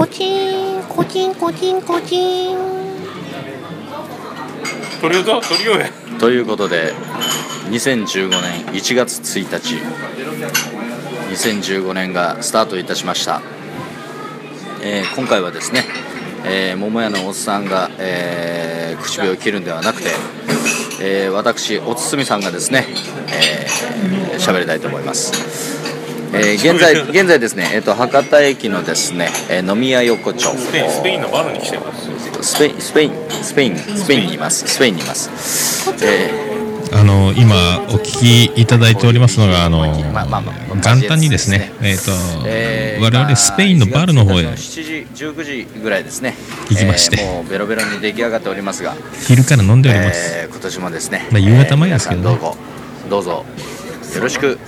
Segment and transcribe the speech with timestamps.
[0.00, 2.56] コチンコチンコチンコチン。
[5.02, 6.94] 鳥をぞ鳥をやということで
[7.68, 9.76] 2015年1月1日。
[11.34, 13.42] 2015年がスタートいたしました、
[14.82, 15.84] えー今回はですね、
[16.46, 20.08] えー桃屋のおっさんが、えー口火を切るんではなくて、
[21.02, 22.86] えー私おつすみさんがですね
[23.28, 25.79] えー喋、りたいと思います、
[26.32, 30.50] えー 現在現在ですね、えー、と博多駅のですね、えー飲み屋横丁。
[30.56, 32.08] スペインスペインのバルに来てます。
[32.42, 34.66] スペインスペインスペインスペインにいます。
[34.66, 35.30] スペインにいます、
[36.02, 36.50] えー
[36.92, 37.54] あの今
[37.90, 39.78] お聞きいただいておりますのがあの
[40.12, 42.10] まあまあまあ元旦にですねえっ、と、
[42.44, 46.34] えー我々スペインのバルの方へ7時19時ぐらいですね。
[46.68, 47.18] 行きまして。
[47.20, 48.94] えーもうベロベロに出来上がっておりますが、
[49.26, 52.26] 昼から飲んでおります、えー今年もですね、まあ夕方前ですけどね。
[52.26, 52.56] どうぞ
[53.08, 53.44] どうぞ
[54.16, 54.58] よろしく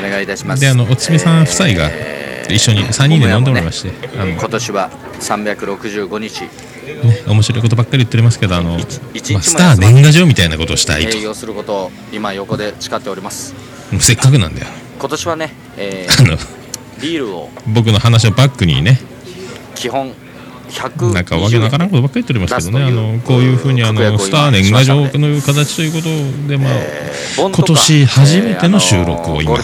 [0.00, 0.60] お願いいたします。
[0.60, 6.42] であのおつみさん夫妻がえー一緒に3人で飲んでおりまして、あの今年は365日。
[6.42, 6.48] ね、
[7.28, 8.80] 面白いことばっかり言ってますけどあの、まあ、
[9.42, 11.16] スター年賀状みたいなことをしたいと。
[11.16, 13.54] 営業することを今横で誓っております。
[14.00, 14.66] せっかくなんだよ。
[14.98, 16.60] 今年はね、えあのー
[17.00, 17.48] ビールを。
[17.68, 19.00] 僕の話をバックにね
[19.74, 20.29] 基本120
[21.12, 22.84] なんかわけのわからんことばっかり言っておりますけどね。
[22.84, 26.72] あ出すというのこういうふうにあのスター年賀状の形ということでまあ、
[27.36, 29.56] 今年初めての収録を今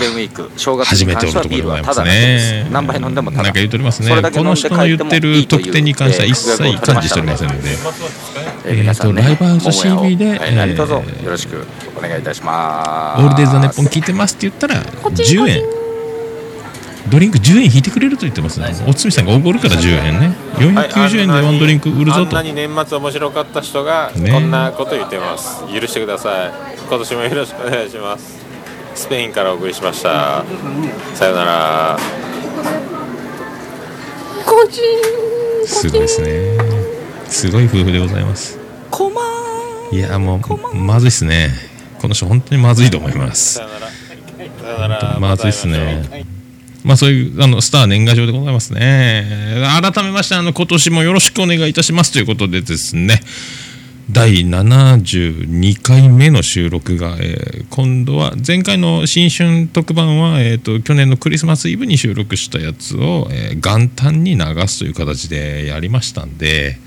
[0.85, 2.69] 始めておるところでございますね。
[2.71, 4.09] 何杯飲んでもただなんか言っておりますね。
[4.11, 7.71] この人の言ってる特典に関しては一切感知しておりませんので。
[8.69, 13.23] えーとライブハウス CB でえーろしくお願いいたします。
[13.23, 15.86] オールデイズ・ザ・ネッポン聞いてますって言ったら10円。
[17.11, 18.75] ドリンク10円引いてくれると言ってますね。
[18.87, 20.37] おつみさんがおごるから10円ね。
[20.57, 22.51] 490円でワンドリンク売るぞとあんな。
[22.51, 26.53] に年末面白かった人がねこんなこと言ってます、許してください
[26.89, 28.45] 今年もよろしくお願いします
[28.95, 30.45] スペインからお送りしました
[31.15, 31.99] さよなら
[34.45, 36.57] コチンすごいですね。
[37.29, 38.59] すごい夫婦でございます。
[38.91, 39.21] コマ
[39.91, 40.41] いや、も
[40.73, 41.51] う、まずいっすね。
[42.01, 43.63] この人、本当にまずいと思いますさ。
[43.63, 46.36] よならさよならまずいっすね。
[46.87, 49.27] まあそういうあのスター年賀状でございますね。
[49.83, 53.21] 改めましてあの今年もよろしくお願いいたしますということでですね。
[54.09, 66.79] 第72回目の収録が、えー今度は前回の新春特番は、えー、と去年のクリスマスイブに収録したやつを、えー元旦に流すという形でやりましたんで、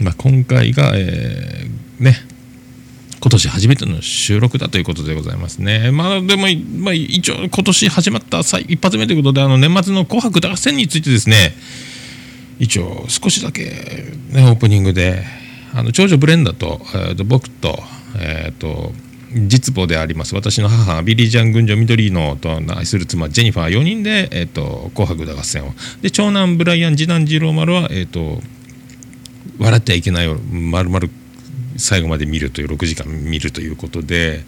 [0.00, 2.35] まあ、今回が、えーね
[3.26, 5.90] 今年初めての収録だということでございますね。
[5.90, 6.46] まあでも、
[6.78, 11.52] まあ、一応今年始まった最一発目ということであの年末の「紅白歌合戦」についてですね
[12.60, 13.64] 一応少しだけ、
[14.30, 15.24] ね、オープニングで
[15.74, 17.82] あの長女ブレンダと,、えーと僕と,、
[18.16, 18.92] えーと
[19.32, 28.40] 実母であります私の母ビリー・ジャン群女緑のと愛する妻ジェニファー4人で、えーと紅白歌合戦をで長男ブライアン次男次郎丸は、えーと
[29.58, 31.08] 笑ってはいけないを丸々
[31.78, 34.44] 最後まで見るという6時間見るということで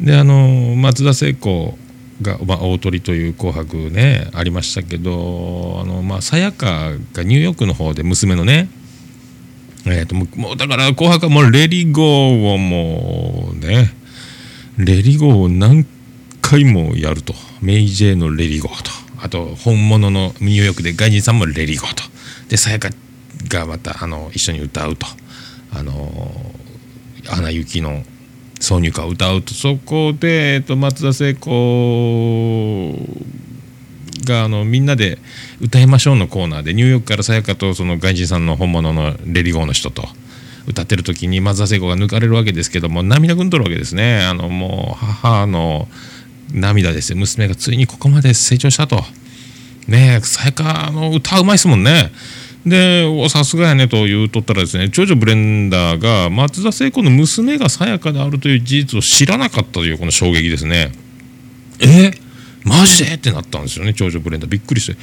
[0.00, 1.78] であの松田聖子
[2.22, 8.68] が、まあ、大鳥という「紅白ね」ありましたけどあの、まあ、さやかがニューヨークの方で娘のね
[9.88, 13.92] えー、ともうだから「紅白」はもう「レリゴー」をもうね
[14.78, 15.86] 「レリゴー」を何
[16.42, 17.34] 回もやると。
[17.62, 18.90] メイ・ジェイの「レリゴー」と。
[19.18, 22.02] あと本物のニューヨークで外人さんも「レリゴー」と。
[22.48, 22.90] でさやか
[23.48, 25.06] がまたあの一緒に歌うと。
[25.72, 26.30] あの
[27.28, 28.04] 「アナ雪」の
[28.60, 32.94] 挿入歌を歌うとそこで、えっと、松田聖子
[34.24, 35.18] があのみんなで
[35.60, 40.04] 歌いましょうのコーナーでニューヨークからさやかとその外人さんの本物のレリゴーの人と
[40.66, 44.24] 歌ってる時に松田聖子が抜かれるわけですけども涙ぐんとるわけですね。
[44.24, 45.88] あのもう母の
[46.52, 47.12] 涙です。
[47.12, 49.04] よ娘がついにここまで成長したと。
[49.86, 52.10] ねえさやかの歌うまいですもんね。
[52.64, 60.92] でおさすがやねと言うとったらですね長女ブレンダーが松田聖子の娘がさやかであるという事実を知らなかったというこの衝撃ですね。
[61.80, 62.12] え？
[62.64, 63.14] マジで？
[63.14, 64.50] ってなったんですよね長女ブレンダー。
[64.50, 64.98] びっくりして。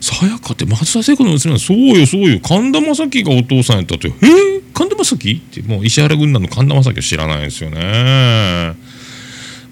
[0.00, 1.58] さやかって松田聖子の娘なの？
[1.60, 2.40] そうよそうよ。
[2.40, 4.10] 神田正輝がお父さんやったってえ？
[4.10, 5.38] ー、神田正輝？
[5.38, 8.74] ってもう石原軍団の神田正輝を知らないんですよね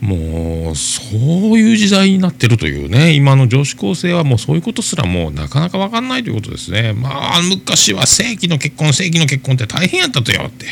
[0.02, 1.16] もうそう
[1.60, 6.92] いう時代になってるというね今の女子高生はもうそういうことすらもうなかなか分かんないということですね。
[6.92, 10.66] まあ昔は正規の結婚正規の結婚って大変やったとよって。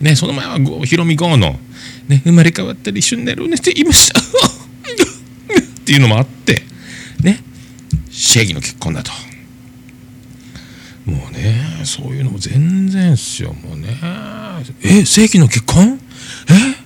[0.00, 1.58] ねその前はゴヒロミゴの、
[2.06, 4.22] ね、生まれ変わったり一緒に寝る寝て言いましたっ
[5.84, 6.62] ていうのもあって
[7.22, 7.42] ね
[8.10, 9.10] 正義の結婚だと。
[11.06, 13.52] もうねそういうのも全然っすよ。
[13.54, 13.88] もうね
[14.84, 15.98] え正規の結婚？
[16.48, 16.85] え？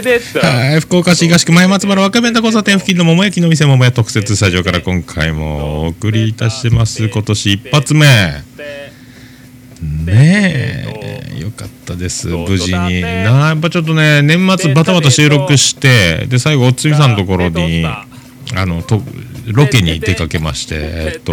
[0.00, 7.06] てはい、福岡市東区前松原若弁田交差点付近の桃焼きの店桃屋特設スタジオから今回もお送りいたします。
[7.06, 8.06] 今年一発目。
[10.06, 10.86] ね
[11.34, 13.02] え、よかったです、無事に。
[13.02, 18.06] なやっぱちょっとね、年末バタバタ収録して、で、最後、おつみさんのところに、あ
[18.54, 19.02] の、と
[19.46, 21.32] ロケに出かけまして、えっと、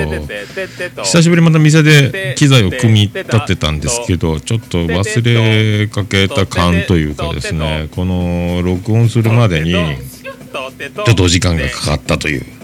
[1.03, 12.59] 久しぶりにまた店で機材を組み立てたんですけどちょっと忘れかけた感というかですねこの録音するまでにちょっとお時間がかかったという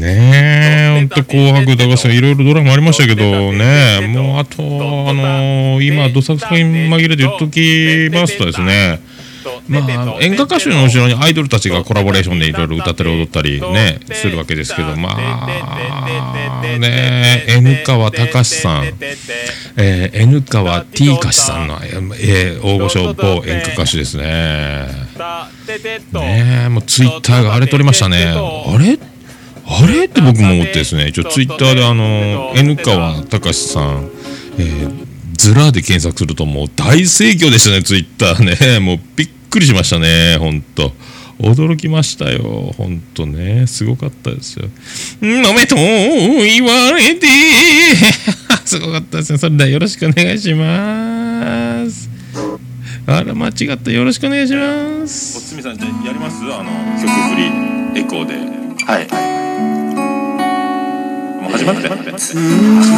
[0.00, 9.00] ねえほんと「紅白歌合戦」いろいろドラマありましたけどねもうあとあの今どさくさに紛れて言っときますとですね
[9.68, 15.46] まあ演歌歌手の後ろにアイドルたちがコラボレーションでいろいろ歌ったり踊ったりねするわけですけどまあ
[16.78, 18.92] ね N 川隆さん。
[19.78, 24.24] えー、N 川 T 歌手さんの、えー、大御所某演歌歌手ですね。
[26.12, 28.24] ねえもうツイッターが荒れておりましたね。
[28.24, 28.98] あれ？
[29.66, 30.04] あれ？
[30.06, 34.10] って僕も思ってですね、一応ツイッターであの、N 川隆さん、
[34.58, 38.80] えー、ズラで検索するともう大盛況でしたね、ツイッターね。
[38.84, 40.92] もうびっくりしましたね、ほんと。
[41.38, 43.66] 驚きましたよ、ほんとね。
[43.66, 44.68] すごかったですよ。
[45.22, 47.26] 飲めと言われて、
[48.64, 49.38] すごかったですね。
[49.38, 52.08] それではよろしくお願いします。
[53.06, 53.90] あら、間違った。
[53.92, 55.36] よろしくお願いします。
[55.38, 56.36] おつみさんじゃあやります？
[56.44, 57.36] あの曲振
[57.94, 58.34] りエコーで
[58.84, 59.00] は
[59.42, 59.45] い
[61.46, 61.94] もう始まったよ。
[61.94, 62.20] 始まっ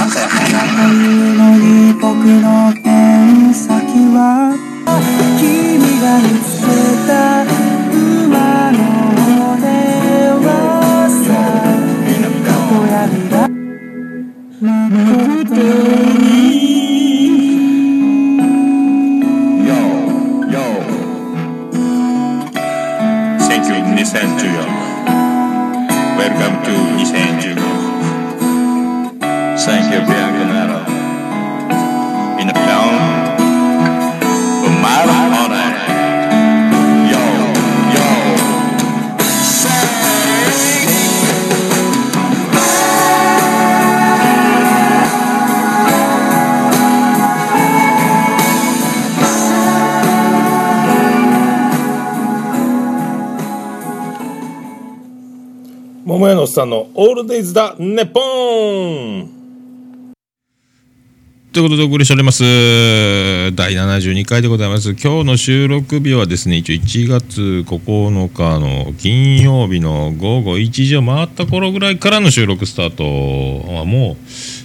[0.08, 0.38] たよ。
[57.00, 59.30] オールデイズだネポン」
[61.54, 62.42] ということでお送りしております。
[62.42, 64.96] 第72回でございます。
[65.00, 73.04] 今日の収録日はですね一応1月9日の金曜日の午後1時を回った頃ぐらいからの収録スタート。
[73.74, 74.16] はもう、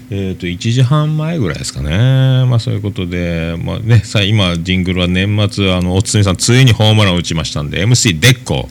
[0.09, 2.45] えー、と1時半前ぐらいですかね。
[2.47, 8.67] まあそういうことで、まあね、さあ今ジングルは年末あのおつみさんついにホームランを打ちましたんで MC デッコ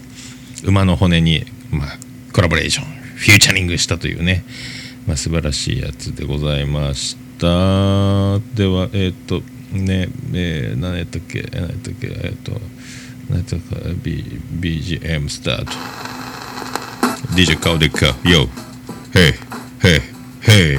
[0.65, 1.99] 馬の骨に、まあ、
[2.33, 3.02] コラボレーション。
[3.23, 4.45] フューチャリングしたというね、
[5.07, 7.47] まあ、素晴らしいやつでございました。
[8.57, 11.43] ではえっ、とねえー、何やったっけ？
[11.53, 12.09] 何やったっけ？
[12.09, 12.61] えっ、と
[13.31, 14.25] 何やったか、B、
[14.61, 15.73] BGM スタート
[17.37, 18.07] DJ 顔でっか。
[18.25, 18.49] YO
[19.13, 19.33] ヘイ
[19.81, 20.01] ヘイ
[20.41, 20.79] ヘイ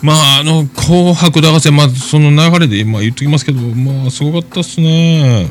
[0.00, 5.48] まああの「紅白歌合戦」まあその流れで今言っときますけどまあすごかったっすね。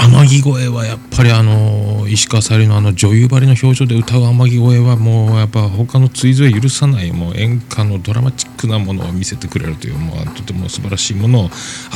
[0.00, 11.50] 天城越えはやっぱりあの石川さゆりのあの女優張りの表情で歌う天城越えはもうやっぱ他の追随許さないもう演歌のドラマチックなものを見せてくれるというもうとても素晴らしいものを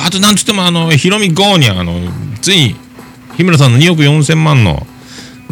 [0.04, 1.94] あとなんつってもあのヒロミゴーニャあの
[2.40, 2.76] ついに
[3.36, 4.86] 日村さんの2億4000万の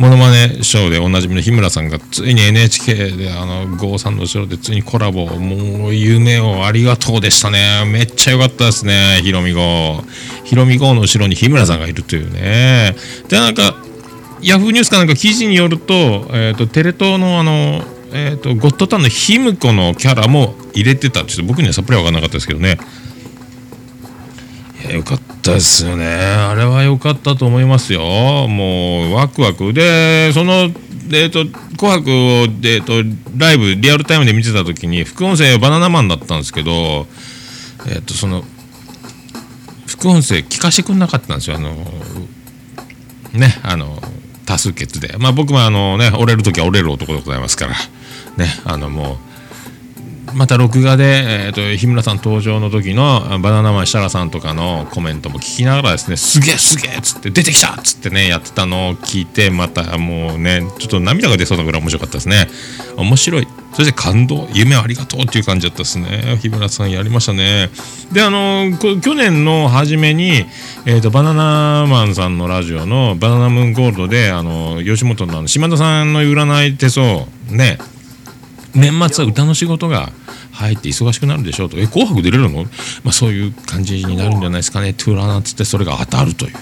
[0.00, 5.26] モノマネショーでおなじみの日村さんがついに NHK であの郷さんの後ろでついにコラボ。
[5.26, 7.84] もう夢をありがとうでしたね。
[7.84, 10.02] めっちゃ良かったですねヒロミ号。
[10.44, 12.96] ヒロミ号の後ろに日村さんがいるというね。
[13.28, 13.76] でなんか
[14.40, 15.92] ヤフーニュースかなんか記事によると,、
[16.30, 22.78] えー、とテレ東のあの、えー、とゴッドタンのヒムコのキャラも入れてたちょっと僕にはさっぱり分からなかったですけどね。
[24.82, 25.29] いやよかった。
[25.42, 26.06] ですよね。
[26.06, 28.02] あれは良かったと思いますよ。
[28.48, 29.72] もうワクワク。
[29.72, 30.70] でその
[31.12, 31.44] えっ、と
[31.76, 33.02] 「紅白を」えー、と
[33.36, 37.06] ライブリアルタイムで見てた時に副音声バナナマンだったんですけど
[37.88, 38.44] えっ、とその
[39.86, 41.56] 副音声聞かしてくんなかったんですよ。
[41.56, 41.74] あの
[43.32, 44.00] ねあの
[44.46, 47.74] 多数決で、まあ、僕もあの、ね、折れる時は折れる男でございますから、
[48.36, 49.29] ね、あのもう
[50.34, 51.04] また録画で、
[51.46, 62.48] えー、と日村さん登場の時のバナナマン設楽さんとかのコメントも聞きながらですねすげえすげえっつって出てきたっつってねやってたのを聞いてまたもうねちょっと涙が出そうなぐらい面白かったですね。
[62.96, 63.48] 面白い。
[63.72, 66.38] そして感動夢ありがとうっていう感じだったですね。
[66.40, 67.70] 日村さんやりましたね。
[68.12, 70.44] であの去年の初めに、
[70.86, 77.78] えー、とバナナマンさんのラジオの「バナナムーンゴールドで」あの吉本の島田さんの占い手相ね
[78.74, 80.12] 年末は歌の仕事が
[80.52, 82.64] 入って忙しくなるでしょうと「え紅白出れるの?」
[83.04, 86.52] まあ、そういう感じになるんじゃないですかね「トゥーラーナ」っつってそれが当たるという。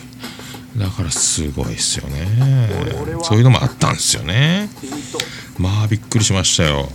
[0.77, 2.29] だからすごいですよね。
[3.25, 4.69] そういうのもあったんですよね。
[5.59, 6.89] まあびっくりしましたよ。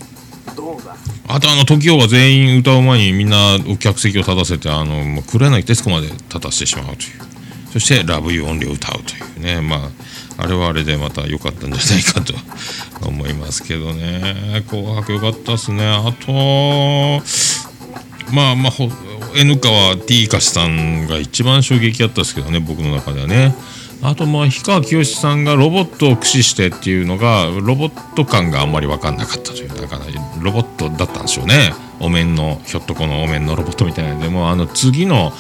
[1.28, 6.98] あとあの TOKIO は全員歌う前にみんなお客席を立たせてあのもう黒柳徹子まで立たせてしまうという。
[7.74, 9.60] そして「ラブユーオンリーを歌うというね。
[9.60, 9.80] まあ
[10.44, 12.34] あれはあれでまた良かったんじゃないかと。
[13.08, 14.64] 思いますけどね。
[14.70, 15.86] 紅白良かったですね。
[15.86, 17.22] あと
[18.34, 18.74] まあまあ
[19.36, 22.60] N 川 T カシさんが一番衝撃あったですけどね。
[22.60, 23.56] 僕の中ではね。
[24.02, 30.02] あとまあ氷川きよしさんがロボットを駆使してっていうのがロボット感があんまり分かんなかったというだから
[30.42, 31.74] ロボットだったんでしょうね。
[32.04, 35.32] お面のひょっとこのお面のロボットみたいなでもあの次の、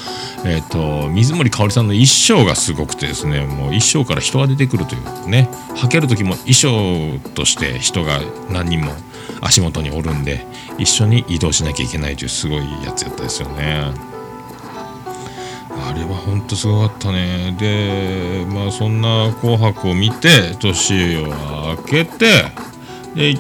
[0.46, 8.94] えー、と水森かおりさんの衣装がすごくてですねもう衣装から人が出てくるというね履ける時も衣装として人が何人も
[9.42, 10.46] 足元におるんで
[10.78, 14.14] 一緒に移動しなきゃいけないというすごいやつやったですよね。
[15.86, 22.52] あれは本当すごかったねでまあそんな「紅白」を見て年を明けて
[23.16, 23.40] で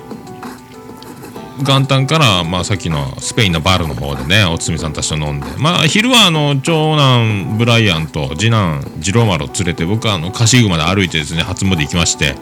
[1.59, 5.45] 元旦から、まあ、さっきのスペインのバルの方でねおつみさんたちと飲んで。
[5.57, 12.35] まあ昼はあの長男ブライアンと次男次郎丸を連れて僕はあのカシグまで歩いてですね初詣行きまして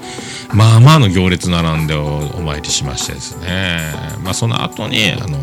[0.53, 3.79] まあまあの行列並んでお参りしましてですね。
[4.23, 5.37] まあその後にあの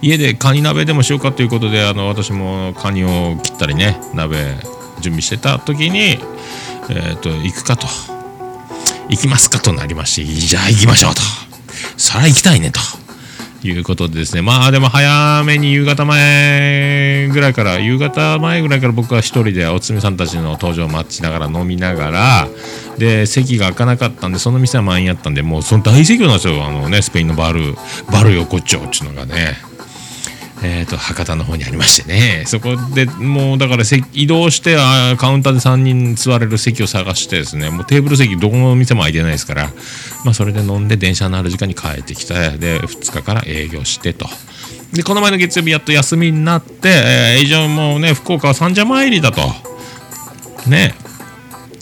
[0.00, 4.36] 家でカニ鍋でもしようかということであの私もカニを切ったりね鍋
[5.00, 7.86] 準備してた時に、えー、と行くかと。
[9.08, 11.43] 行きますかとなりましてじゃあ行きましょうと。
[11.96, 12.80] そら行きたいねと
[13.66, 14.42] いうことでですね。
[14.42, 22.48] まあでも早めに夕方前ぐらいから夕方前ぐらいから僕は一人でおつみさんたちの登場を待ちながら飲みながら
[22.98, 26.62] で席が開かなかったんでその店は満員やったんでもうその大盛況なんですよ。
[26.64, 27.74] あのねスペインのバル
[28.12, 29.73] バル横丁っちゅうのがね。
[30.64, 32.44] えー、と博多の方にありましてね。
[32.46, 39.70] そこでもうだから移動してあカウンターで3人座れる席を探してですねもうテーブル席どこの店も空いてないですから、
[40.24, 44.26] まあ、それで飲んで電車のある時間に帰ってきてで2日から営業してと。
[44.94, 49.42] でこの前の月曜日やっと休みになって、えー、以上もうね福岡は三社参りだと。
[50.70, 50.94] ね。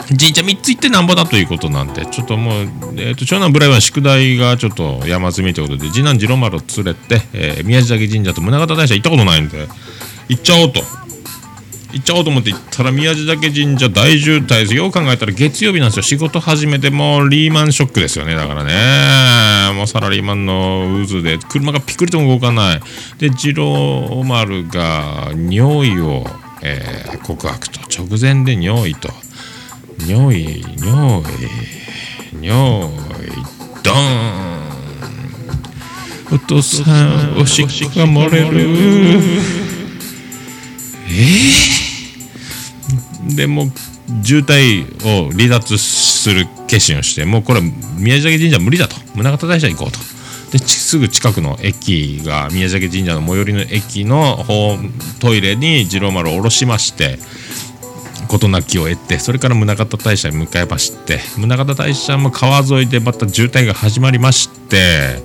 [0.09, 2.63] 神社3つ行ってなんぼだということなんでちょっともう、
[2.97, 9.69] えー、と長男ブライは宿題がちょっと山積みということで次男次郎丸を連れて、えー宮地嶽神社と宗像大社行ったことないんで
[10.29, 10.83] 行っちゃおうと。
[11.93, 14.87] 行っちゃおうと思って行ったら宮地嶽神社大渋滞ですよ。
[14.87, 16.03] う考えたら月曜日なんですよ。
[16.03, 18.35] 仕事始めてもうリーマンショックですよね。
[18.35, 19.75] だからね。
[19.77, 22.81] もうサラリーマンの渦で車がピクリとも動かない。
[23.19, 26.25] で次郎丸が尿意を、
[26.63, 27.81] えー告白と。
[27.81, 29.11] 直前で尿意と。
[30.07, 32.93] 尿意尿意尿意
[33.83, 33.95] ドー
[34.59, 34.63] ン。
[36.33, 38.71] お父さんおしっこが漏れる。
[41.09, 43.71] えー、でも
[44.25, 47.61] 渋滞を離脱する決心をしてもうこれ
[47.99, 48.97] 宮地嶽神社無理だと。
[49.15, 49.99] 宗像大社行こうと。
[50.53, 54.45] ですぐ近くの駅が宮地嶽神社の最寄りの駅の
[55.21, 57.19] トイレに次郎丸を下ろしまして
[58.33, 65.23] 事なきを得てそれから宗像大社に向かいまして宗像大社も川沿いでまた渋滞が始まりまして、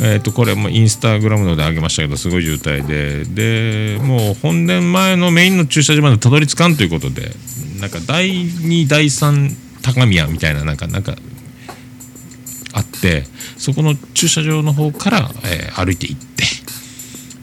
[0.00, 7.30] えー、とこれもインスタグラムので上げましたけどすごい渋滞ででもう本殿前のメインの駐車場までたどり着かんということで
[7.80, 11.14] なんか第2第3高宮みたいななんかなんか
[12.72, 13.24] あって
[13.56, 16.44] そこの駐車場の方から、えー歩いて行って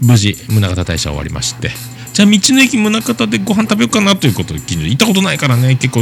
[0.02, 1.72] 無事宗像大社終わりまして
[2.18, 5.76] じゃあ道の駅宗像でご飯食べようかなということで近所行ったことないからね。
[5.76, 6.02] 結構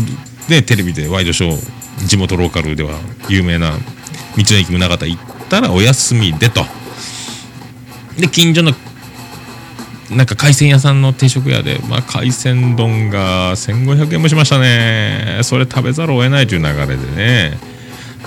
[0.49, 5.19] ねテレビでワイドショー地元ローカルでは有名な道の駅宗像行っ
[5.49, 6.61] たらお休みでと。
[8.17, 8.71] で近所の
[10.09, 15.41] なんか海鮮屋さんの定食屋で、まあ、海鮮丼が1500円もしましたね。
[15.43, 17.74] それ食べざるを得ないという流れでね。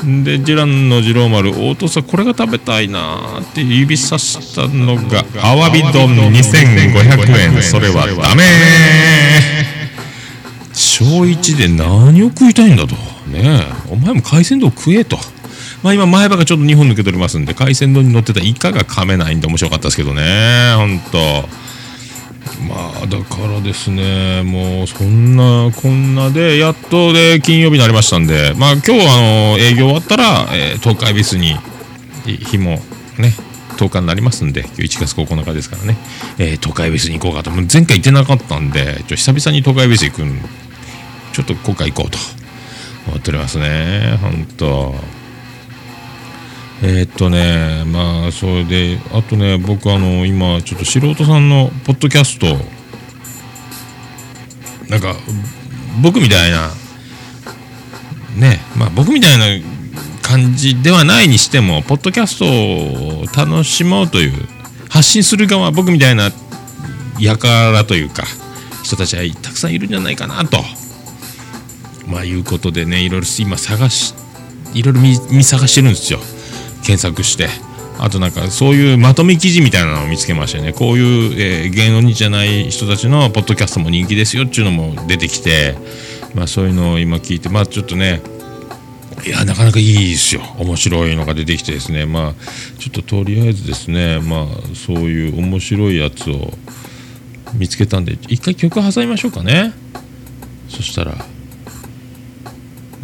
[0.04, 7.62] で次男の次郎丸「お父さんこれが食べたいな」って指さしたのが「アワビ丼2500円。
[7.62, 8.44] それはダメ」
[10.74, 12.94] 小1で何を食いたいんだと。
[13.26, 13.66] ねえ。
[13.90, 15.18] お前も海鮮丼食えと。
[15.82, 20.74] まあ今前歯がちょっと2本抜けておりますんで海鮮丼に乗ってたイカが噛めないんで面白かったですけどね。
[20.76, 21.48] ほんと
[22.66, 31.54] まあだからですねもうそんなこんなでやっとで金曜日になりましたんでまあ今日あの営業終わったら、えー東海ビスに
[32.24, 32.80] 日も
[33.18, 33.32] ね
[33.76, 35.96] 10日になりますんで今日1月9日ですからね、
[36.38, 37.50] えー東海ビスに行こうかと。
[37.50, 40.40] もう前回行ってなかったんでちょ久々に東海ビス行くん
[41.32, 42.18] ちょっと今回行こうと
[43.06, 45.17] 思っておりますね本当。
[46.80, 52.46] えーっとねまあそれであとね僕あの今ちょっと素人さんのポッドキャスト
[54.88, 55.16] なんか
[56.02, 56.70] 僕みたいな
[58.36, 59.64] ねまあ僕みたいな
[60.22, 64.32] 感じではないにしてもポッドキャストを楽しもうという
[64.88, 66.30] 発信する側僕みたいな
[67.20, 68.22] 輩というか
[68.84, 70.58] 人たちはたくさんいるんじゃないかなと
[72.06, 74.14] まあいうことでねいろいろ今探し
[74.74, 76.20] いろいろ見見探してるんですよ。
[76.88, 77.48] 検索して
[77.98, 80.72] あとなんかそういうまとめ記事みたいなのを見つけましてね。
[80.72, 85.74] こういう、えー芸能人じゃない人たちのポッドキャストも人気ですよっていうのも出てきて
[86.34, 88.22] まあそういうのを今聞いてまあちょっとね
[89.26, 90.40] いやなかなかいいですよ。
[90.58, 92.06] 面白いのが出てきてですね。
[92.06, 92.34] まあ
[92.78, 96.52] ちょっととりあえずですねまあそういう面白いやつを
[97.52, 99.74] 見つけたんで一回曲挟みましょうかね。
[100.70, 101.37] そしたら。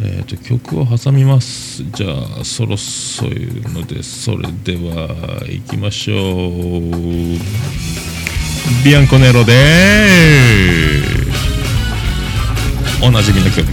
[0.01, 1.83] えー、と曲を挟みます。
[1.91, 2.07] じゃ
[2.41, 5.07] あそろそろいうのでそれでは
[5.47, 6.81] 行きましょう。
[8.83, 9.53] ビアンコネロで
[13.01, 13.65] おなじみの曲。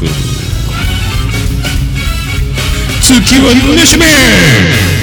[3.01, 5.02] 月はねしめ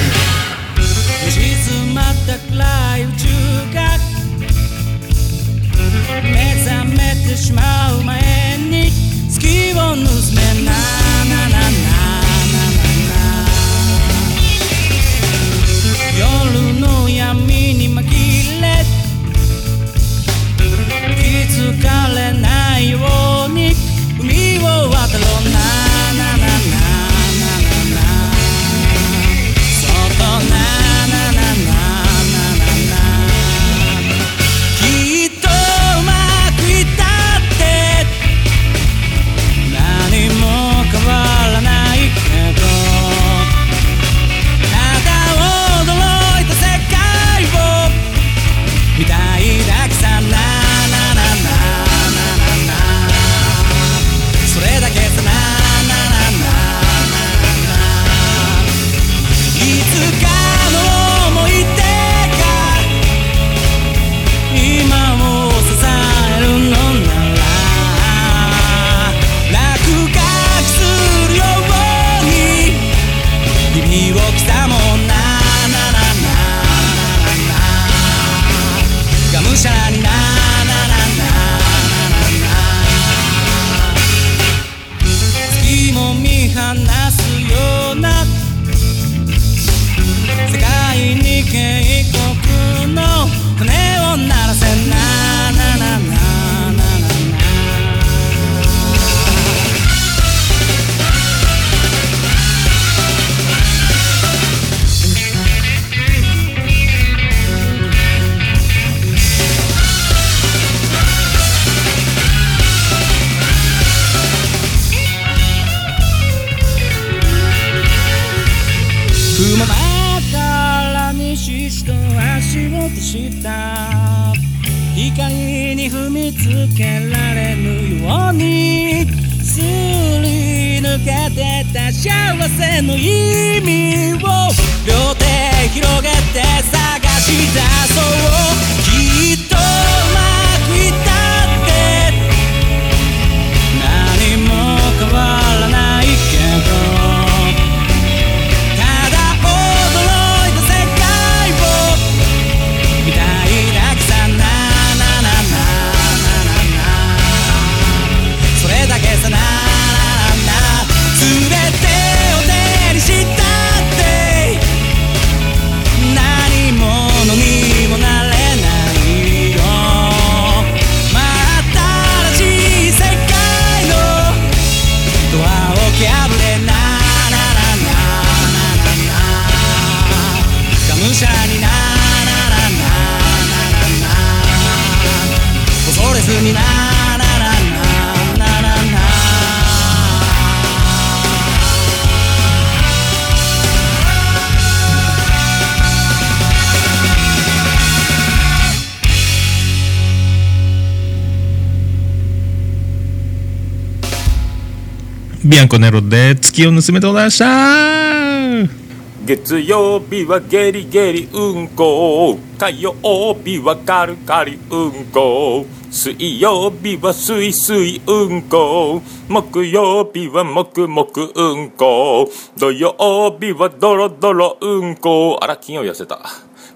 [205.42, 208.90] ビアンコネロで月を盗めてございました
[209.24, 212.38] 月曜日はゲリゲリうんこ。
[212.58, 212.92] 火曜
[213.34, 215.64] 日はカリカリうんこ。
[215.90, 219.00] 水曜日はスイスイうんこ。
[219.28, 222.30] 木曜日はもくもくうんこ。
[222.58, 225.38] 土曜日はドロドロうんこ。
[225.40, 226.18] あら金曜痩せた。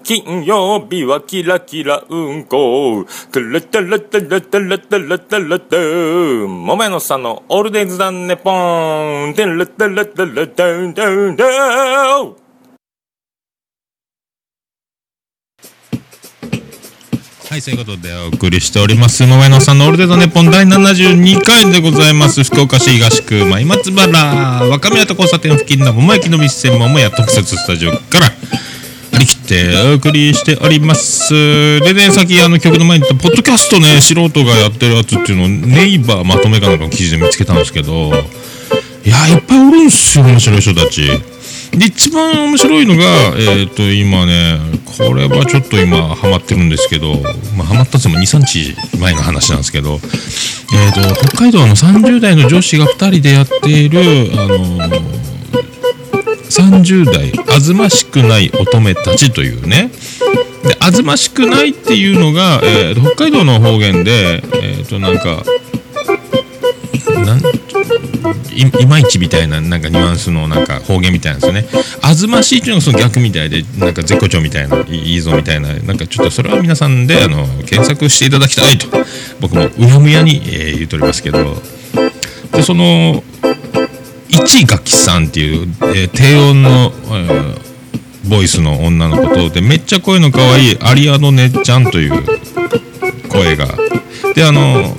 [0.05, 3.05] 金曜日はキラキラうんこ。
[3.31, 9.33] トゥルトゥルトゥルトゥルトゥルトゥルトゥもめのさんのオールデイズだねポン。
[9.35, 12.35] トゥルトゥルトゥルトゥトゥトゥ
[17.49, 19.25] はい、そういうことでお送りしております。
[19.25, 22.43] 桃野さんのオールデートネポン第72回でございます。
[22.43, 24.67] 福岡市東区前松原。
[24.69, 28.29] 若宮と交差点付近の桃焼きの店桃屋特設スタジオから
[29.15, 31.33] 張り切ってお送りしております。
[31.81, 38.11] でね、さっきあの曲の前に言ったポッドキャストね、素人がやってるやつっていうのをネイバーまとめかなんかの記事で見つけたんですけど、
[39.05, 41.07] いや、いっぱいおるんすよ、面白い人たち。
[41.71, 43.03] で、一番面白いのが、
[43.37, 47.15] えっ、と、今ね、これはちょっと今、ハマってるんですけど、
[47.55, 49.99] まあ、ハマったっても2、3日前の話なんですけど、
[50.73, 55.14] えっ、と、北海道の30代の女子が2人でやっている、あの
[56.49, 59.91] 30代、あずましくない乙女たちというね、
[60.63, 65.43] で、あずましくないっていうのが、えー北海道の方言で、えっ、と、なんか、
[67.25, 67.41] なん
[68.55, 71.67] いいまいちみたいななんかニュアンスのなんか方言みたいなんですよね。
[72.01, 78.87] あずましいっていうのがその逆みたいでなんか絶好調みたいないいぞみたいななんかちょっとそれは皆さんであの検索していただきたいと
[79.39, 81.55] 僕もうやむやに、えー言っておりますけど
[82.51, 83.23] でその
[84.43, 87.65] 一垣さんっていう、えー低音の、えー
[88.27, 92.23] ボイスの女の子とでめっちゃ声の可愛いアリアドネちゃんという
[93.29, 93.67] 声が。
[94.33, 94.95] であの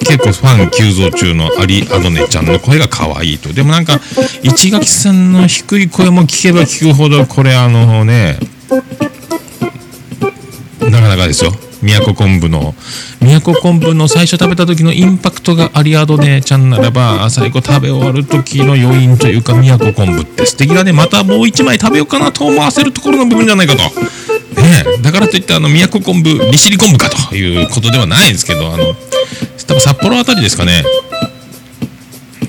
[0.00, 3.52] 結構ファン急増中のアリアドネちゃんの声が可愛いと。
[3.52, 4.00] でもなんか
[4.42, 8.38] 市垣さんの低い声も聞けば聞くほどこれあのね
[10.80, 11.52] なかなかですよ。
[11.82, 12.74] 宮古昆布の
[13.22, 20.44] 宮古昆布の最初食べた時のインパクトがアリアドネちゃんならば 最後食べ終わる時の余韻というか宮古昆布って。
[20.44, 23.82] 素敵だねまたもう一枚食べようかなと思わせるところの部分じゃないかと。
[23.82, 25.02] ねえ。
[25.02, 28.94] だからといってあの宮古昆布利尻昆布かということではないんですけどあの
[29.66, 30.84] 多分札幌あたりですかね。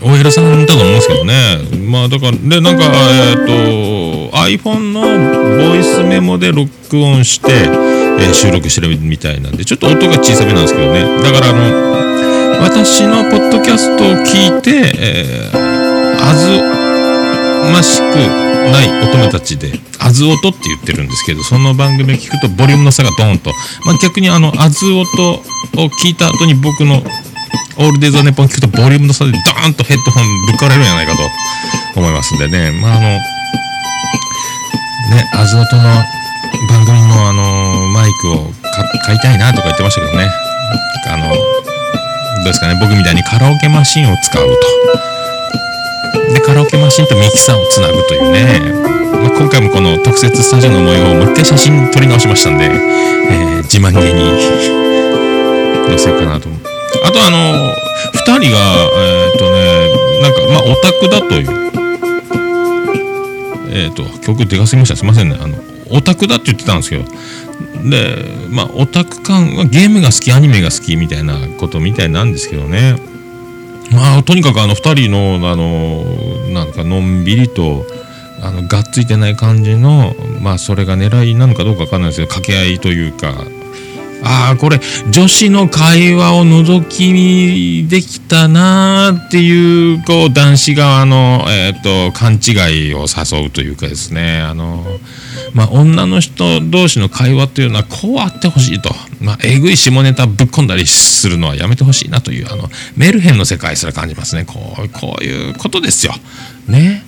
[0.02, 1.60] OL さんだと思うんですけどね。
[1.88, 11.02] まあだからでなんかえっ、と iPhone のボイスメモで録音して、え収録してるみたいなんでちょっと音が小さめなんですけどね。
[11.22, 11.64] だからあの
[12.64, 16.62] 私のポッドキャストを聞いて、えー、あず
[17.72, 18.04] ましく
[18.72, 23.52] ない乙女たちで「あず音」って言ってるんですけどその番組を聞くとボリュームの差がドーンと、
[23.86, 25.02] まあ、逆にあの「あず音」
[25.78, 27.04] を聞いた後に僕の
[27.78, 31.30] 「オールデイズ・ネポン」聞くとボリュームの差でドーンとヘッドホンぶっかれるんじゃないかと
[31.96, 32.72] 思いますんでね。
[32.72, 33.22] まああのね
[35.34, 35.84] あず音の
[36.70, 37.73] 番組のあの
[38.04, 38.52] マイクを
[39.06, 40.28] 買いたいなとか言ってましたけどね。
[41.08, 41.40] あのど
[42.42, 42.78] うですかね。
[42.82, 46.34] 僕みたいにカラオケマシンを使うと。
[46.34, 48.60] でカラオケマシンとミキサーをつなぐというね、
[49.22, 54.20] まあ、今回もこの特設スタジオの模様をもう一回写真撮り直しましたんで、えー自慢げに。
[55.88, 56.50] 載せようかなと。
[57.06, 57.74] あとあの
[58.12, 58.60] 2人が
[58.98, 61.48] えっ、とねなんかまあオタクだという。
[63.72, 64.98] えっ、と曲でかすぎました。
[64.98, 65.38] すいませんね。
[65.40, 65.56] あの
[65.90, 67.06] オタクだって言ってたんですけど
[67.90, 72.96] でまあオタク感はゲームが好きアニメが好きみたいなことみたいなんですけどね。
[73.92, 76.04] まあとにかくあの2人のあの
[76.54, 77.86] なんかのんびりと
[78.42, 83.34] あのがっついてない感じのまあそれが狙いなのかどうかわかんないですけど掛け合いというか。
[84.26, 94.40] ああこれ女子の会話を覗き見できたなーっていうこう男子側の、えー、と勘違いを誘うというかですね。
[94.40, 94.86] あの
[95.54, 98.90] まあ女の人同士の会話というのはこうあってほしいと、
[99.22, 104.46] まあ、えぐい下ネタぶっ込んだりするのはやめてほしいなというあのメルヘンの世界すら感じますね。
[104.46, 106.14] こうこういうことですよ。
[106.68, 107.04] ね。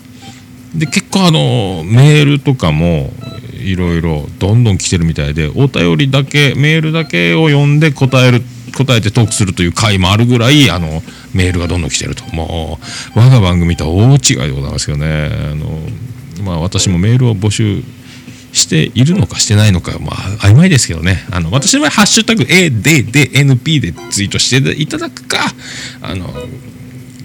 [0.75, 3.11] で結構あのメールとかも
[3.53, 8.43] いろいろどんどん来てるみたいでお便りだけメールだけを読んで答える
[8.75, 11.01] 答えてトークするという回もあるぐらいあの
[11.33, 12.23] メールがどんどん来てると。
[12.35, 12.77] も
[13.15, 15.29] う我が番組とは大違いでございますけどね。
[15.51, 15.79] あの、
[16.43, 17.83] まあ、私もメールを募集
[18.55, 20.15] しているのかしてないのか、まあ、
[20.47, 21.25] 曖昧ですけどね。
[21.29, 25.53] あの私の場合「ハッシュタグ #ADDNP」でツイートしていただくか
[26.01, 26.33] あの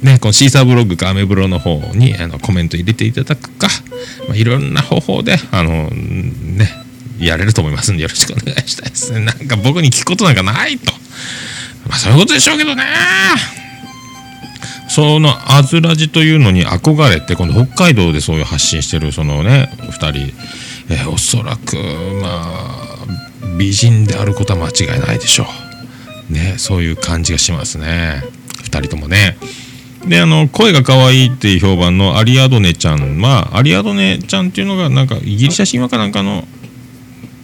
[0.03, 3.69] ね、このシーサーブログかアメブロの方にあのコメント入れていただくか、
[4.29, 6.71] まあ、いろんな方法であのね
[7.19, 9.21] やれると思いますんでよろしくお願いしたいですね。
[9.21, 10.93] なんか僕に聞くことなんかないと。
[11.87, 12.85] まあそういうことでしょうけどね。
[14.89, 20.35] そのアズラジというのに憧れて今度北海道でそういう発信してるそのね2人、
[20.91, 21.77] えーおそらく
[22.21, 23.07] まあ
[23.59, 25.47] 美人であることは間違いないでしょ
[26.29, 26.33] う。
[26.33, 28.23] ねそういう感じがしますね。
[28.65, 29.37] 2人ともね。
[30.07, 33.21] であの声が可愛いっていう評判のアリアドネちゃん。
[33.21, 36.47] はアリアドネちゃんっていうのがなんかイギリシャ神話かなんかの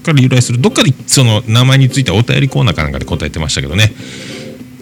[0.02, 3.92] から由来するどっかでその名前についてお便りコーナーかなんかで答えてましたけどね。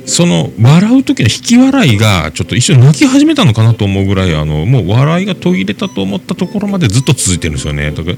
[0.06, 7.90] その笑う時の引き笑いがちょっと一瞬泣き始めたのかなと思うぐらいあのもう笑いが途切れたと思ったところまでずっと続いてるんですよね。
[7.90, 8.10] だか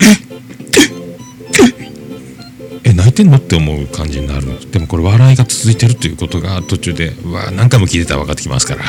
[2.84, 8.84] え泣いてんのって思う感じになるでもこれ笑いが続いてるということが途中でうわ何回も聞いてたら分かってきますから。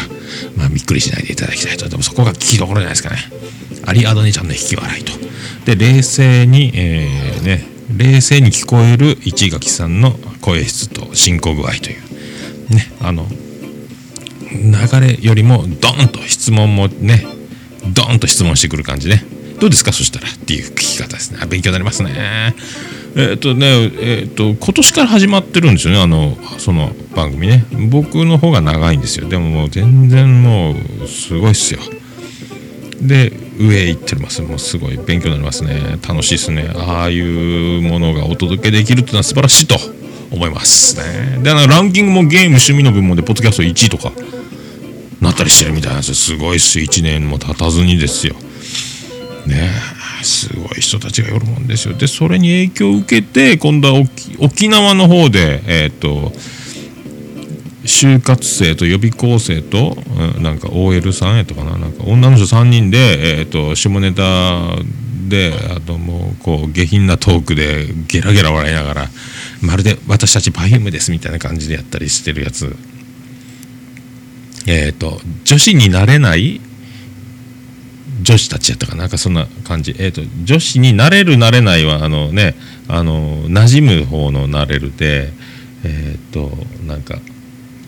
[0.55, 1.89] まあびっくりしないでいただきたいと。
[1.89, 3.17] でもそこが聞きどころじゃないですかね。
[3.85, 5.13] アリアドネちゃんの引き笑いと。
[5.65, 12.07] で冷静に、えーね冷静に聞こえる市垣さんの声質と進行具合という。
[12.69, 13.27] ねあの
[14.49, 17.25] 流れよりもドーンと質問もね
[17.93, 19.23] ドーンと質問してくる感じね。
[19.59, 19.91] どうですか？
[19.91, 21.39] そしたらっていう聞き方ですね。
[21.47, 22.53] 勉強になりますね。
[23.15, 27.65] えっ、とねえっ、と今年から始まってるんですよねあのその番組ね。
[27.89, 29.27] 僕の方が長いんですよ。
[29.27, 31.79] でももう全然もうすごいっすよ。
[33.01, 34.41] で上行ってます。
[34.41, 35.97] もうすごい勉強になりますね。
[36.07, 36.69] 楽しいですね。
[36.75, 39.75] ああいうものがお届けできるっていうのは素晴らしいと。
[40.31, 41.39] 思いますね。
[41.43, 44.11] であのランキングもゲーム趣味の部門でポッドキャスト1位とか
[45.21, 46.15] なったりしてるみたいなんですよ。
[46.15, 48.35] すごいっす1年も経たずにですよ。
[49.45, 49.71] ね。
[50.23, 51.93] すごい人たちが寄るもんですよ。
[51.95, 56.31] でそれに影響を受けて今度は沖沖縄の方でえっ、と
[57.87, 59.97] 就活生と予備校生と、
[60.35, 61.77] うんなんか OL さんやったかな。
[61.77, 64.75] なんか女の人3人で、えー、と下ネタ
[65.29, 69.09] であともうこう下品なトークでゲラゲラ笑いながら
[69.61, 72.75] まるで私たち Perfume ですみたいな感じでやったりしてるやつ。
[74.67, 76.59] えっ、と女子になれない
[78.21, 79.03] 女子たちやったかな？
[79.03, 79.95] なんかそんな感じ。
[79.97, 82.55] えっ、と女子になれるなれないはあのね
[82.87, 85.31] あの馴染む方のなれるで
[85.83, 86.51] えっ、と
[86.85, 87.19] なんか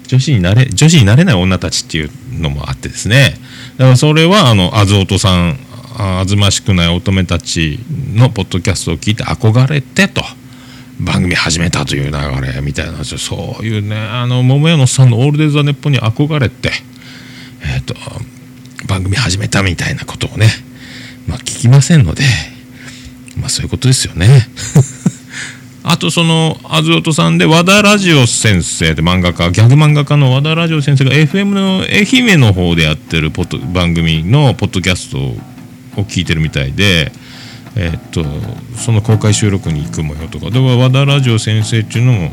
[0.08, 3.36] 女子になれ女子になれない女たちっていうのもあってですね。
[3.78, 5.60] だからそれはあのあずおとさん
[5.98, 7.78] あずましくない乙女たち
[8.14, 10.24] のポッドキャストを聞いて憧れてと。
[11.00, 12.12] 番組始めたという流
[12.46, 16.72] れみたいなそういうねあの桃屋のさんの「オールデイズ・ザ・ネッポン」に憧れて
[17.62, 17.96] えっ、と
[18.88, 20.48] 番組始めたみたいなことをね
[21.28, 22.24] まあ聞きませんので
[23.38, 24.48] まあそういうことですよね。
[25.84, 35.38] あとそのあずおとさんで和田ラジオ先生で漫画家ギャグ漫画家の和田ラジオ先生が FM の愛媛の方でやってるポッ番組のポッドキャストを
[36.04, 37.12] 聞いてるみたいで、
[37.76, 38.24] えっと
[38.78, 42.32] その公開収録に行く模様とかで和田ラジオ先生っていうのも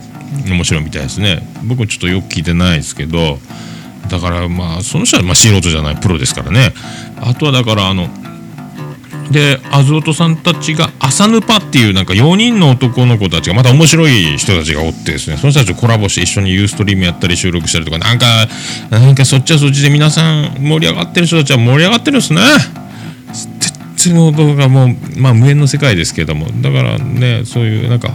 [0.49, 1.43] 面白いみたいですね。
[1.65, 3.39] 僕ちょっとよく聞いてないですけど
[4.09, 6.73] だからまあその人はまあ素人じゃないプロですからね。
[7.21, 8.09] あとはだからあの
[9.31, 15.37] であずおとさんたちが朝ヌパっていうなんか4人の男の子たちがまた面白い人たちがおってですね。
[15.37, 18.49] その人たちとコラボして一緒にユーストリームやったり収録したりとかなんか
[18.91, 22.41] なんかそっちはそっちで皆さん盛り上がってる人たちは盛り上がってるんですね。
[24.07, 28.11] 全然の動画もまあ無縁の世界ですけどもだからねそういうなんか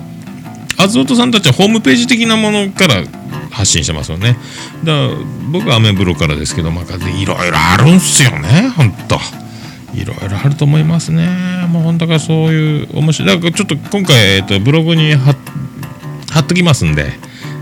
[0.78, 3.04] あずおとさんたちはホームページ的なものから
[3.52, 4.38] 発信してますよね。
[4.84, 5.10] だから
[5.52, 9.20] 僕はアメブロからですけどまあいろいろあるんすよねほんと。
[9.94, 11.28] いろいろあると思いますね。
[11.70, 13.36] もうほんとかそういう面白い。
[13.36, 17.12] だからちょっと今回、えっとブログに貼っときますんで、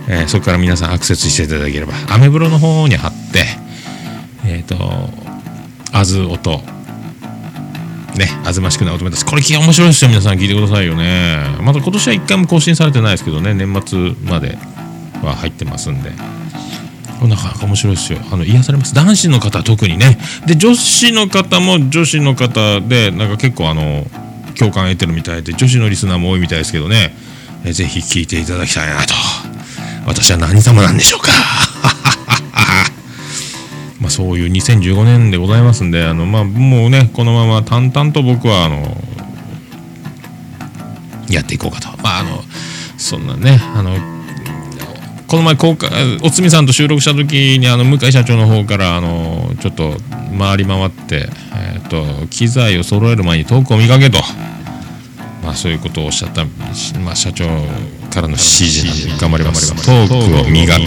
[0.08, 1.94] えーそこから皆さんアクセスしていただければ。
[2.08, 3.46] アメブロの方に貼って
[4.46, 4.78] えっ、と
[5.92, 6.62] あずおと
[8.20, 9.26] ねあずましくない乙女たち。
[9.26, 10.34] これ面白いですよ皆さん。
[10.38, 11.40] 聞いてくださいよね。
[11.62, 14.58] まだ今年は一回も更新されてないですけどね年末まで
[15.24, 16.12] は入ってますんで。
[17.28, 18.20] なかなか面白いですよ。
[18.32, 18.94] あの癒されます。
[18.94, 20.18] 男子の方特にね。
[20.46, 24.06] で女子の方も女子の方でなんか結構あの
[24.58, 27.14] 共感得てるみたいで女子のリスナーも多いみたいですけどね。
[27.66, 29.14] えぜひ聞いていただきたいなと。
[30.06, 31.30] 私は何様なんでしょうか。
[34.00, 38.98] まあそういう2015年でございますんであのまあもうねこのまま淡々と僕はあの
[41.30, 41.90] やっていこうかと。
[42.02, 42.42] まああの
[42.98, 43.96] そんなねあの
[45.28, 45.90] この前公開
[46.24, 49.96] おつみさんと収録した時にあの向井社長の方からあのちょっと
[50.38, 51.30] 回り回って、
[51.76, 54.18] えー、と機材を揃える前にトークを磨けと、
[55.44, 56.46] まあ、そういうことをおっしゃった、
[57.00, 57.46] まあ、社長
[58.10, 59.70] からの指示なんで頑張ります。
[59.86, 60.82] トークを磨く。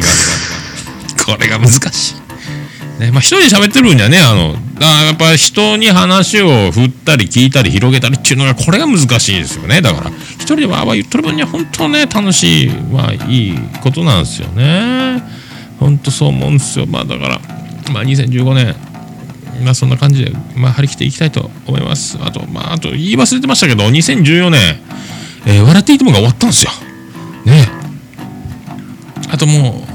[1.24, 2.21] これが難しい。
[2.98, 3.10] ね。
[3.10, 9.80] まあ、一人で喋ってるんじゃねあのだやっぱり人に話を振ったり聞いたり広げたりっていうのがこれが難しいですよね。
[9.80, 15.22] だから一人でわーわー言ってる分には本当ね楽しいまあいいことなんですよね。
[15.78, 16.86] 本当そう思うんですよ。
[16.86, 17.40] まあだから
[17.92, 18.74] まあ2015年
[19.64, 22.18] まあそんな感じで、まあ、張り切っていきたいと思います。
[22.20, 24.80] あとまああと言い忘れてましたけど2014年、
[25.46, 26.70] えー笑っていいともが終わったんですよ。
[27.44, 27.82] ね。
[29.32, 29.91] あともう、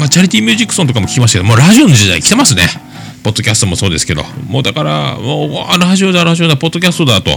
[0.00, 2.62] まあ、チャリティーミュージックソンとかも聞きましたけどもうラジオの時代来てますね。
[3.22, 4.24] ポッドキャストもそうですけど。
[4.48, 7.32] もうだからもうラジオだラジオだポッドキャストだと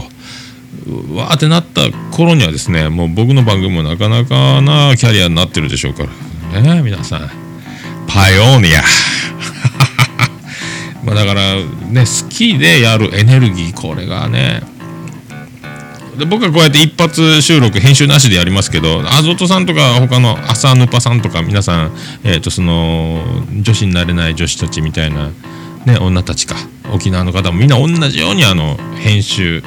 [1.14, 6.06] わーってなった頃にはですねもう僕の番組もなかなかなキャリアになってるでしょうか
[6.54, 6.62] ら。
[6.62, 7.30] ね皆さん。
[8.08, 8.84] パイオニア。
[11.04, 11.66] まあだからね
[12.02, 14.64] 好きでやるエネルギーこれがね
[16.18, 21.92] で僕はこうやって一発収録編集なしでやりますけどアゾトさんとか他の朝ヌパさんとか皆さん、
[22.24, 23.22] えー、とその
[23.62, 25.30] 女子になれない女子たちみたいな、
[25.86, 26.56] ね、女たちか
[26.94, 29.64] 沖縄の方もみんな同じようにあの編集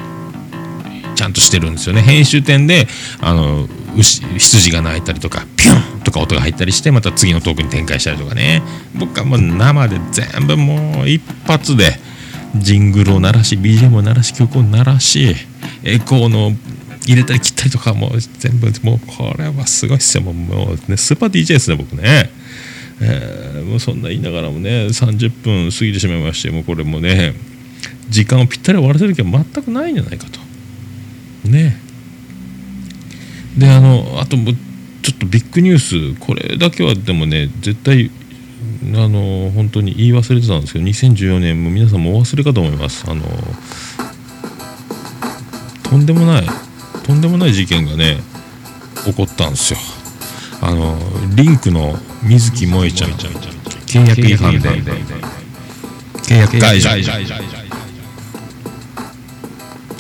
[1.17, 2.03] ちゃんとしてるんですよね。
[2.03, 2.87] 編集点で
[3.21, 8.63] あの牛羊が鳴いたりとかピュンとか音が入ったりしてまた次のトークに展開したりとかね。
[8.95, 11.99] 僕はもう生で全部もう一発で
[12.55, 15.35] ジングルを鳴らし BGM を鳴らし曲を鳴らし
[15.87, 16.53] エコーの
[17.07, 20.23] 入れたり切ったりとかもう全部もうこれはすごいっすよ。
[20.25, 22.31] もうもうねスーパー DJ ですね僕ね。
[23.01, 27.35] えーもうそんな言いながらもね30分過ぎてしまいましてもうこれもね
[28.09, 30.41] 時間をぴったり終わらせる気は全くないんじゃないかと。
[31.49, 31.77] ね。
[33.59, 34.55] であのあともう
[35.03, 35.79] ちょっとビッグニュー
[36.15, 36.21] ス。
[36.21, 38.11] これだけはでもね絶対
[38.95, 43.05] あの本当に言い忘れてたんですけど2014年も皆さんもお忘れかと思います。
[43.09, 43.23] あの
[45.89, 46.47] とんでもない
[47.05, 48.19] とんでもない事件がね
[49.05, 49.79] 起こったんですよ。
[50.61, 50.99] あの
[51.35, 54.69] リンクの水木萌ちゃん契約違反で。
[56.23, 56.91] 契約解除。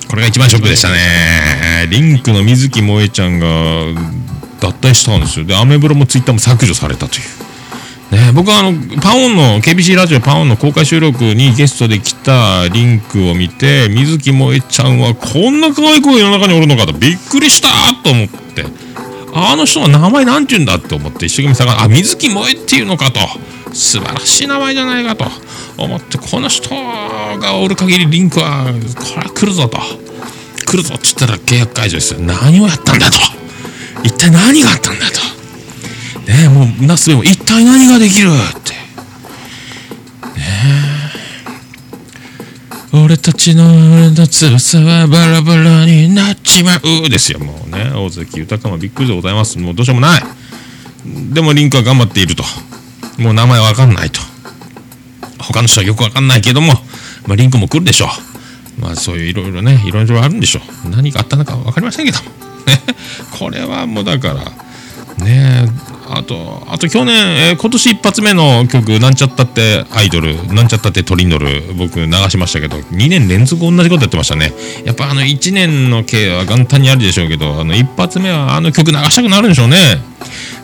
[0.08, 1.86] これが一番ショックでしたね。
[1.90, 3.46] リンクの水木萌ちゃんが
[4.60, 5.44] 脱退したんですよ。
[5.44, 7.45] でアメブロもツイッターも削除されたという。
[8.10, 17.68] ね、僕はあのパオンの KBC ラジオパオンの公開収録にゲストで来たリンクを見て水木萌ちゃんはこんな可愛い子が世の中におるのかとびっくりした
[18.02, 18.64] と思って。
[19.38, 23.20] あの人の名前なんて言うんだって思って一生懸命探してあ水木萌っていうのかと。
[23.74, 25.26] 素晴らしい名前じゃないかと。
[25.76, 29.78] 思ってこの人がおる限りリンクはこれは来るぞと。
[30.64, 32.20] 来るぞって言ったら契約解除ですよ。
[32.20, 33.18] 何をやったんだと。
[34.04, 35.25] 一体何があったんだと。
[36.26, 38.72] ねえもうなすべも一体何ができるって。
[38.72, 38.78] ね
[42.92, 42.96] え。
[43.04, 47.92] 俺たちの俺の翼はバラバラになっちまうですよもうね。
[47.94, 49.58] 大関豊もびっくりでございます。
[49.58, 50.22] もうどうしようもない。
[51.32, 52.42] でもリンクは頑張っていると。
[53.18, 54.20] もう名前わかんないと。
[55.38, 56.72] 他の人はよくわかんないけども、
[57.26, 58.06] まあ、リンクも来るでしょ
[58.78, 58.80] う。
[58.80, 60.90] まあそういういろいろねいろいろあるんでしょう。
[60.90, 62.30] 何があったのか分かりませんけども。
[62.66, 62.80] ね。
[63.38, 64.44] これはもうだから
[65.18, 65.66] ね
[66.08, 74.52] あとあと去年、えー今年一発目の曲「なんちゃったってアイドル」「なんちゃったってトリンドル」僕流しましたけど2年連続同じことやってましたね。
[74.84, 80.00] やっぱあの1年の経は元旦にあるでしょうけどあの一発目はあの曲流したくなるんでしょうね。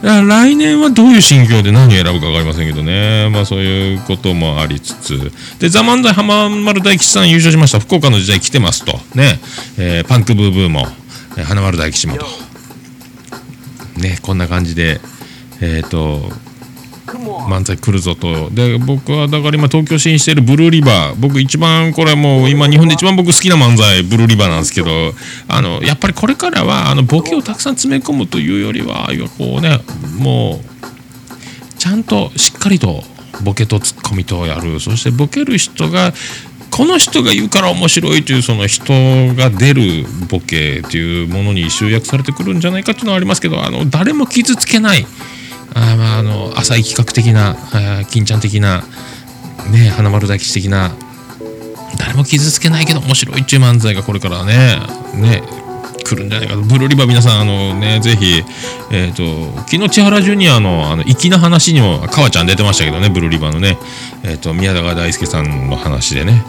[0.03, 3.29] だから来年はどういう心境で何を選ぶか分かりませんけどね。
[3.31, 5.33] まあそういうこともありつつ。
[5.59, 7.81] で「ザ・漫才浜丸大吉さん優勝しました。
[7.81, 9.01] 福岡の時代来てますと。
[9.15, 9.41] ね、
[9.79, 10.89] えーパンクブーブーも、
[11.37, 12.52] えー花丸大吉もと。
[14.03, 15.01] ねこんな感じで
[15.61, 16.29] えっ、と
[17.07, 18.51] 漫才来るぞと。
[18.51, 21.21] で僕はだから今東京進出してるブルーリバー。
[21.21, 24.89] 僕一番これもう今日本で一番僕好きな漫才ブルーリバーなんですけど
[25.49, 29.79] あのやっぱりこれからはあのボケをたくさん詰め込むというよりは要はこうね
[30.19, 33.03] もうちゃんとしっかりと
[33.43, 34.79] ボケとツッコミとやる。
[34.79, 36.13] そしてボケる人が
[36.73, 38.93] この人が言うから面白いというその人
[39.35, 45.07] が出るボケというものに集約されてくるんじゃないかっていうのはありますけどあの誰も傷つけない
[45.75, 47.57] あまああの浅い企画的な
[48.11, 48.85] 金ちゃん的な
[49.71, 50.97] ね花丸大吉的な
[51.99, 54.79] 誰も傷つけないけど面白いっていう漫才がこれからね
[55.15, 55.43] ね
[56.03, 56.61] 来るんじゃないかと。
[56.61, 58.43] ブルーリバー皆さんあのねぜひ
[58.91, 63.79] えっ、と昨日千原ジュニアのあの粋な話にも川ちゃん出てましたけどねブルーリバーのね。
[64.25, 66.45] えっ、と宮永大輔さんの話でね。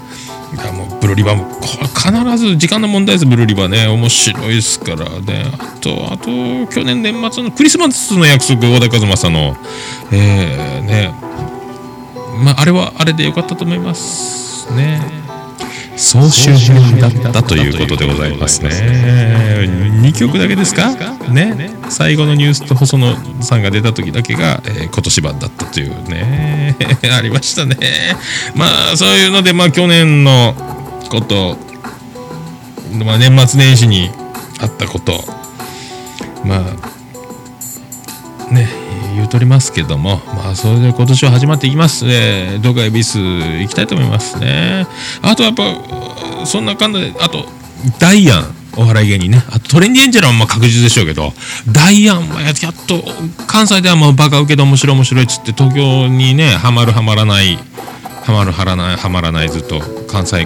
[0.53, 3.87] いやもうブルーリバーもこ必ず時間の問題ですブルーリバーね。
[3.87, 5.45] 面白いですからね。
[5.57, 9.57] あとあと去年年末のクリスマスの約束小田和正の
[10.11, 11.11] えー、ね。
[12.43, 15.22] まああれはあれでよかったと思いますね。
[15.95, 18.69] 総集編だったということでございますね。
[20.01, 20.91] 2曲だけですか？
[21.29, 21.69] ね。
[21.89, 26.75] 最後のニュースと細野さんが出た時だけが、えー今年版だったというね。
[27.15, 27.77] ありましたね。
[28.55, 30.55] まあそういうのでまあ去年の
[31.09, 31.57] こと、
[33.05, 34.09] まあ、年末年始に
[34.59, 35.23] あったこと。
[36.43, 36.65] ま
[38.49, 38.82] あね。
[39.13, 42.05] 言うっておりますけどもまあそれで今年は始まっていきます。
[42.07, 44.87] えー、動画恵比寿行きたいと思いますね。
[45.21, 47.45] あとやっぱそんな感じであと
[47.99, 49.43] ダイアンお笑い芸人ね。
[49.49, 51.33] あとトレンディエンジェルはまあ確実でしょうけど
[51.71, 52.53] ダイアンはやっ
[52.87, 53.03] と
[53.47, 57.57] 関西ではもうバカ受けで面白い面白いっつって東京にねハマるハマらない
[58.23, 60.45] ハマるはらないハマらないずっと関西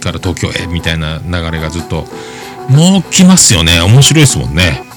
[0.00, 2.06] から東京へみたいな流れがずっと
[2.68, 3.80] もう来ますよね。
[3.80, 4.91] 面白いですもんね。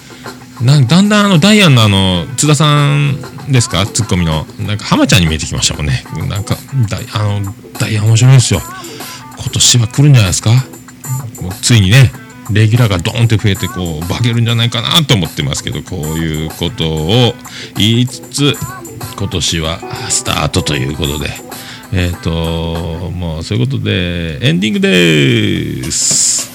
[0.63, 3.19] だんだんあのダイアンのあの津田さん
[3.51, 3.85] ですか？
[3.85, 4.45] ツッコミの。
[4.59, 6.03] なんか浜ちゃんに見えてきましたもんね。
[6.29, 6.55] なんか
[6.89, 8.61] ダイあのダイアン面白いですよ。
[9.37, 10.51] 今年は来るんじゃないですか？
[11.41, 12.11] もうついにね
[12.51, 17.33] レギュラーがドーンって増えてこう化けるんじゃないかなと思ってますけどこういうことを
[17.77, 18.53] 言いつつ
[19.17, 19.79] 今年は
[20.09, 21.29] スタートということで。
[21.93, 22.31] えっ、と
[23.11, 26.54] もうそういうことでエンディングです。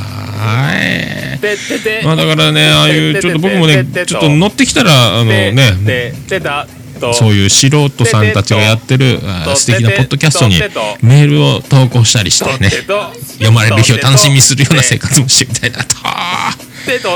[0.41, 2.05] はい。
[2.05, 5.53] まあだからねああいうちょっと僕もねちょっと乗ってきたらあのね。
[7.13, 9.19] そういう素人さんたちがやってる
[9.55, 10.59] 素敵なポッドキャストに
[11.01, 12.69] メールを投稿したりしてね。
[12.69, 15.95] 読まれる日を楽しみにするような生活もしてみたいなと。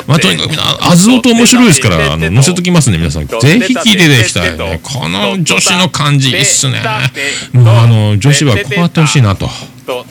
[0.08, 3.28] まあ、とにかくあずおと面白いですから、あの、載せときますね、皆さん。
[3.28, 4.80] ぜひ聞いていただきたいね。
[4.82, 6.82] この女子の感じいいっすね。
[7.54, 9.50] もう、あの、女子はこうやってほしいなと。
[9.86, 10.04] と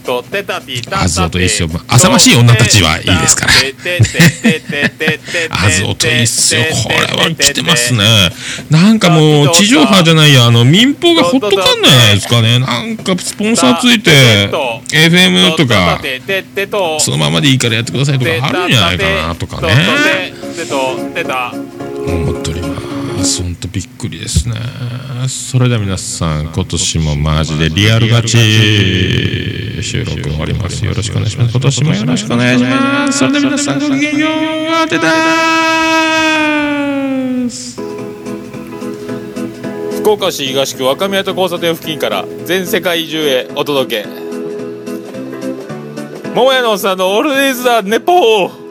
[0.00, 1.68] ててとててととてたてたあずおといいっすよ。
[1.88, 3.52] 浅ましい女たちはいいですから。
[5.50, 6.62] あずおといいっすよ。
[6.82, 8.30] これは来てますね。
[8.70, 12.58] なんかもう、地上波じゃないや、あの、民放がほっとかんないですかね。
[12.58, 14.10] なんか、スポンサーついて、
[14.90, 16.00] FM とか、
[16.98, 20.32] そのままでいいからやってくださいとかあるんじゃないかなとかね。
[22.06, 22.59] 思っており
[23.20, 23.42] ます。
[23.42, 24.54] 本当びっくりですね。
[25.28, 30.84] それでは皆さん、今年もマジでリアルガチ収録終わります。
[30.84, 31.50] よろしくお願いします。
[31.52, 33.18] 今年もよろしくお願いします。
[33.18, 34.30] それでは皆さん、ごきげんよう。
[34.88, 37.80] 当てたーす。
[40.00, 44.08] 福岡市東区若宮と交差点付近から全世界中へお届け
[46.34, 48.69] 桃屋のおっさんのオールデイズだネポー